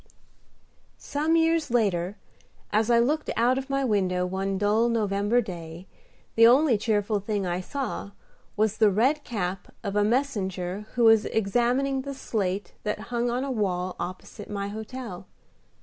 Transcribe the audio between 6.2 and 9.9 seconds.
the only cheerful thing I saw was the red cap